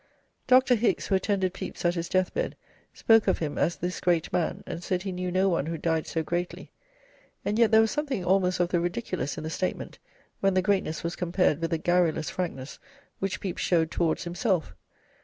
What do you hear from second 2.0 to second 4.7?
deathbed, spoke of him as 'this great man,'